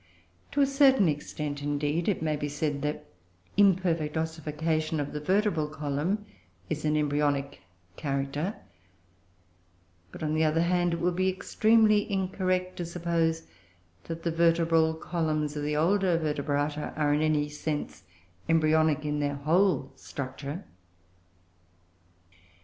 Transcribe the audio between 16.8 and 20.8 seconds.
are in any sense embryonic in their whole structure.